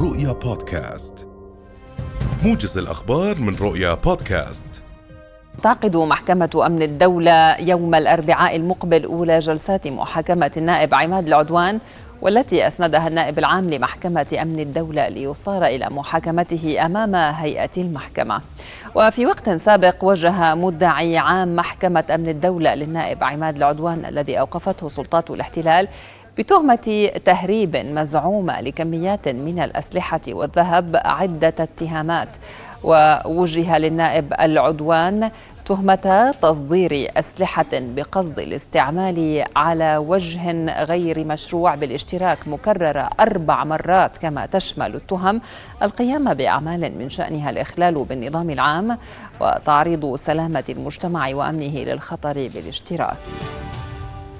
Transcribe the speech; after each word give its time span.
رؤيا 0.00 0.32
بودكاست. 0.32 1.26
موجز 2.44 2.78
الأخبار 2.78 3.38
من 3.38 3.56
رؤيا 3.56 3.94
بودكاست. 3.94 4.66
تعقد 5.62 5.96
محكمة 5.96 6.62
أمن 6.66 6.82
الدولة 6.82 7.60
يوم 7.60 7.94
الأربعاء 7.94 8.56
المقبل 8.56 9.04
أولى 9.04 9.38
جلسات 9.38 9.88
محاكمة 9.88 10.50
النائب 10.56 10.94
عماد 10.94 11.26
العدوان 11.26 11.80
والتي 12.22 12.66
أسندها 12.66 13.08
النائب 13.08 13.38
العام 13.38 13.70
لمحكمة 13.70 14.38
أمن 14.42 14.60
الدولة 14.60 15.08
ليصار 15.08 15.66
إلى 15.66 15.88
محاكمته 15.90 16.86
أمام 16.86 17.14
هيئة 17.14 17.70
المحكمة. 17.76 18.40
وفي 18.94 19.26
وقت 19.26 19.50
سابق 19.50 20.04
وجه 20.04 20.54
مدعي 20.54 21.18
عام 21.18 21.56
محكمة 21.56 22.04
أمن 22.14 22.28
الدولة 22.28 22.74
للنائب 22.74 23.24
عماد 23.24 23.56
العدوان 23.56 24.04
الذي 24.04 24.40
أوقفته 24.40 24.88
سلطات 24.88 25.30
الاحتلال 25.30 25.88
بتهمة 26.38 27.10
تهريب 27.24 27.76
مزعومة 27.76 28.60
لكميات 28.60 29.28
من 29.28 29.58
الأسلحة 29.58 30.20
والذهب 30.28 31.00
عدة 31.04 31.54
اتهامات 31.58 32.28
ووجه 32.84 33.78
للنائب 33.78 34.32
العدوان 34.40 35.30
تهمة 35.64 36.34
تصدير 36.42 37.12
أسلحة 37.16 37.66
بقصد 37.72 38.38
الاستعمال 38.38 39.44
على 39.56 39.96
وجه 39.96 40.74
غير 40.84 41.24
مشروع 41.24 41.74
بالاشتراك 41.74 42.48
مكررة 42.48 43.10
أربع 43.20 43.64
مرات 43.64 44.16
كما 44.16 44.46
تشمل 44.46 44.94
التهم 44.94 45.40
القيام 45.82 46.34
بأعمال 46.34 46.98
من 46.98 47.08
شأنها 47.08 47.50
الإخلال 47.50 48.04
بالنظام 48.04 48.50
العام 48.50 48.98
وتعريض 49.40 50.14
سلامة 50.14 50.64
المجتمع 50.68 51.34
وأمنه 51.34 51.78
للخطر 51.78 52.48
بالاشتراك. 52.54 53.16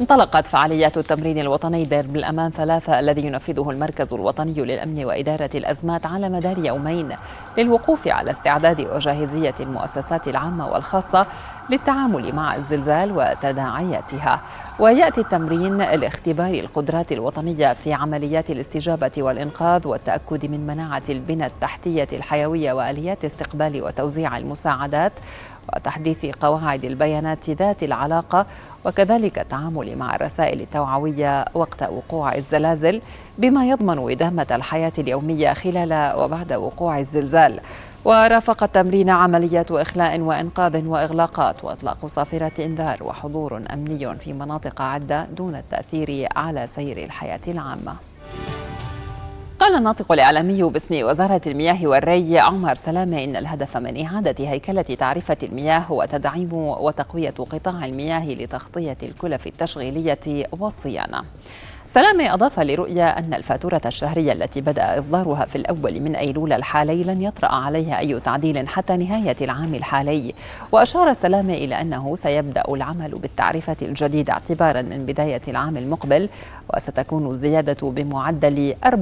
انطلقت 0.00 0.46
فعاليات 0.46 0.98
التمرين 0.98 1.38
الوطني 1.38 1.84
درب 1.84 2.16
الأمان 2.16 2.50
ثلاثة 2.50 3.00
الذي 3.00 3.26
ينفذه 3.26 3.70
المركز 3.70 4.12
الوطني 4.12 4.52
للأمن 4.52 5.04
وإدارة 5.04 5.50
الأزمات 5.54 6.06
على 6.06 6.28
مدار 6.28 6.58
يومين 6.58 7.08
للوقوف 7.58 8.08
على 8.08 8.30
استعداد 8.30 8.80
وجاهزية 8.80 9.54
المؤسسات 9.60 10.28
العامة 10.28 10.68
والخاصة 10.68 11.26
للتعامل 11.70 12.34
مع 12.34 12.56
الزلزال 12.56 13.12
وتداعياتها. 13.12 14.40
ويأتي 14.78 15.20
التمرين 15.20 15.76
لاختبار 15.76 16.54
القدرات 16.54 17.12
الوطنية 17.12 17.72
في 17.72 17.92
عمليات 17.92 18.50
الاستجابة 18.50 19.12
والإنقاذ 19.18 19.88
والتأكد 19.88 20.46
من 20.46 20.66
مناعة 20.66 21.02
البنى 21.08 21.46
التحتية 21.46 22.08
الحيوية 22.12 22.72
وآليات 22.72 23.24
استقبال 23.24 23.82
وتوزيع 23.82 24.38
المساعدات 24.38 25.12
وتحديث 25.74 26.26
قواعد 26.26 26.84
البيانات 26.84 27.50
ذات 27.50 27.82
العلاقة 27.82 28.46
وكذلك 28.84 29.38
التعامل 29.38 29.96
مع 29.96 30.14
الرسائل 30.14 30.60
التوعوية 30.60 31.44
وقت 31.54 31.82
وقوع 31.82 32.34
الزلازل 32.34 33.02
بما 33.38 33.68
يضمن 33.68 34.10
إدامة 34.10 34.46
الحياة 34.50 34.92
اليومية 34.98 35.52
خلال 35.52 36.16
وبعد 36.16 36.52
وقوع 36.52 36.98
الزلزال. 36.98 37.60
ورافق 38.04 38.62
التمرين 38.62 39.10
عمليات 39.10 39.70
إخلاء 39.70 40.20
وإنقاذ 40.20 40.86
وإغلاقات 40.86 41.64
وإطلاق 41.64 42.06
صافرة 42.06 42.64
إنذار 42.64 43.02
وحضور 43.02 43.62
أمني 43.72 44.18
في 44.18 44.32
مناطق 44.32 44.82
عدة 44.82 45.24
دون 45.24 45.56
التأثير 45.56 46.28
على 46.36 46.66
سير 46.66 47.04
الحياة 47.04 47.40
العامة. 47.48 48.11
قال 49.62 49.74
الناطق 49.74 50.12
الإعلامي 50.12 50.62
باسم 50.62 51.04
وزارة 51.04 51.40
المياه 51.46 51.86
والري 51.86 52.38
عمر 52.38 52.74
سلامة 52.74 53.24
إن 53.24 53.36
الهدف 53.36 53.76
من 53.76 54.06
إعادة 54.06 54.48
هيكلة 54.48 54.82
تعرفة 54.82 55.36
المياه 55.42 55.78
هو 55.78 56.04
تدعيم 56.04 56.52
وتقوية 56.52 57.30
قطاع 57.30 57.84
المياه 57.84 58.28
لتغطية 58.28 58.96
الكلف 59.02 59.46
التشغيلية 59.46 60.46
والصيانة. 60.52 61.22
سلامة 61.86 62.34
أضاف 62.34 62.60
لرؤيا 62.60 63.18
أن 63.18 63.34
الفاتورة 63.34 63.80
الشهرية 63.86 64.32
التي 64.32 64.60
بدأ 64.60 64.98
إصدارها 64.98 65.46
في 65.46 65.56
الأول 65.56 66.00
من 66.00 66.16
أيلول 66.16 66.52
الحالي 66.52 67.04
لن 67.04 67.22
يطرأ 67.22 67.48
عليها 67.48 67.98
أي 67.98 68.20
تعديل 68.20 68.68
حتى 68.68 68.96
نهاية 68.96 69.36
العام 69.40 69.74
الحالي. 69.74 70.34
وأشار 70.72 71.12
سلامة 71.12 71.54
إلى 71.54 71.80
أنه 71.80 72.16
سيبدأ 72.16 72.62
العمل 72.68 73.10
بالتعرفة 73.10 73.76
الجديدة 73.82 74.32
اعتبارا 74.32 74.82
من 74.82 75.06
بداية 75.06 75.42
العام 75.48 75.76
المقبل 75.76 76.28
وستكون 76.74 77.30
الزيادة 77.30 77.90
بمعدل 77.90 78.74
4.16% 78.86 78.92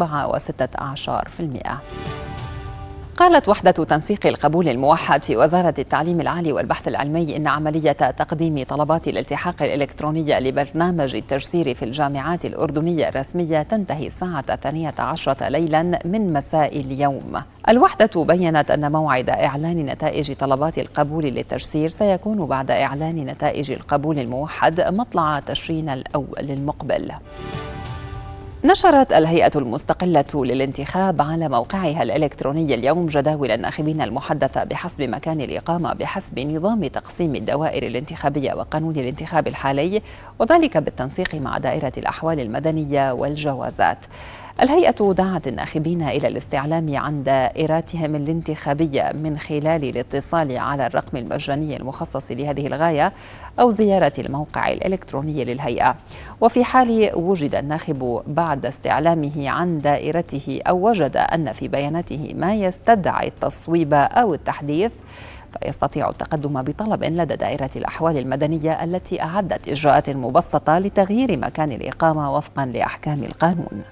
قالت 3.21 3.49
وحدة 3.49 3.71
تنسيق 3.71 4.27
القبول 4.27 4.69
الموحد 4.69 5.25
في 5.25 5.37
وزارة 5.37 5.75
التعليم 5.79 6.21
العالي 6.21 6.53
والبحث 6.53 6.89
العلمي 6.89 7.37
إن 7.37 7.47
عملية 7.47 7.93
تقديم 7.93 8.65
طلبات 8.65 9.09
الالتحاق 9.09 9.63
الإلكترونية 9.63 10.39
لبرنامج 10.39 11.17
التجسير 11.17 11.75
في 11.75 11.85
الجامعات 11.85 12.45
الأردنية 12.45 13.09
الرسمية 13.09 13.63
تنتهي 13.63 14.07
الساعة 14.07 14.45
الثانية 14.51 14.95
عشرة 14.99 15.49
ليلا 15.49 15.83
من 16.05 16.33
مساء 16.33 16.81
اليوم. 16.81 17.43
الوحدة 17.69 18.25
بينت 18.25 18.71
أن 18.71 18.93
موعد 18.93 19.31
إعلان 19.31 19.87
نتائج 19.87 20.33
طلبات 20.33 20.79
القبول 20.79 21.25
للتجسير 21.25 21.89
سيكون 21.89 22.47
بعد 22.47 22.71
إعلان 22.71 23.17
نتائج 23.17 23.73
القبول 23.73 24.19
الموحد 24.19 24.81
مطلع 24.81 25.41
تشرين 25.41 25.89
الأول 25.89 26.51
المقبل. 26.51 27.13
نشرت 28.65 29.13
الهيئة 29.13 29.51
المستقلة 29.57 30.25
للانتخاب 30.35 31.23
على 31.23 31.49
موقعها 31.49 32.03
الإلكتروني 32.03 32.75
اليوم 32.75 33.07
جداول 33.07 33.51
الناخبين 33.51 34.01
المحدثة 34.01 34.65
بحسب 34.65 35.03
مكان 35.03 35.41
الإقامة 35.41 35.93
بحسب 35.93 36.39
نظام 36.39 36.87
تقسيم 36.87 37.35
الدوائر 37.35 37.87
الانتخابية 37.87 38.55
وقانون 38.55 38.97
الانتخاب 38.97 39.47
الحالي 39.47 40.03
وذلك 40.39 40.77
بالتنسيق 40.77 41.35
مع 41.35 41.59
دائرة 41.59 41.93
الأحوال 41.99 42.41
المدنية 42.41 43.13
والجوازات. 43.13 43.99
الهيئة 44.63 45.13
دعت 45.13 45.49
الناخبين 45.49 46.03
إلى 46.03 46.29
الاستعلام 46.29 46.97
عن 46.97 47.23
دائراتهم 47.23 48.15
الانتخابية 48.15 49.13
من 49.15 49.39
خلال 49.39 49.85
الاتصال 49.85 50.59
على 50.59 50.87
الرقم 50.87 51.17
المجاني 51.17 51.77
المخصص 51.77 52.31
لهذه 52.31 52.67
الغاية 52.67 53.13
أو 53.61 53.71
زيارة 53.71 54.13
الموقع 54.19 54.73
الإلكتروني 54.73 55.45
للهيئة 55.45 55.97
وفي 56.41 56.65
حال 56.65 57.11
وجد 57.15 57.55
الناخب 57.55 58.23
بعد 58.51 58.67
استعلامه 58.67 59.49
عن 59.51 59.79
دائرته 59.79 60.61
أو 60.69 60.89
وجد 60.89 61.17
أن 61.17 61.53
في 61.53 61.69
بياناته 61.69 62.33
ما 62.35 62.55
يستدعي 62.55 63.29
التصويب 63.29 63.95
أو 63.95 64.35
التحديث 64.35 64.93
فيستطيع 65.53 66.09
التقدم 66.09 66.63
بطلب 66.63 67.05
لدى 67.05 67.37
دائرة 67.37 67.71
الأحوال 67.77 68.19
المدنية 68.19 68.85
التي 68.85 69.23
أعدت 69.23 69.69
إجراءات 69.69 70.11
مبسطة 70.11 70.79
لتغيير 70.79 71.37
مكان 71.37 71.73
الإقامة 71.73 72.35
وفقا 72.35 72.67
لأحكام 72.67 73.23
القانون. 73.23 73.83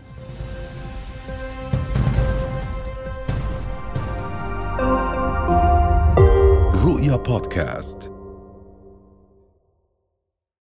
رؤيا 6.85 7.17
بودكاست. 7.17 8.18